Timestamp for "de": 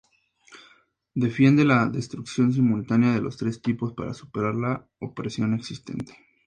3.13-3.21